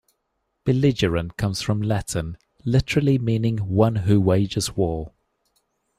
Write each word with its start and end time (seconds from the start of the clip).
Belligerent 0.65 1.37
comes 1.37 1.61
from 1.61 1.79
Latin, 1.79 2.35
literally 2.65 3.19
meaning 3.19 3.57
"one 3.59 3.97
who 3.97 4.19
wages 4.19 4.75
war". 4.75 5.13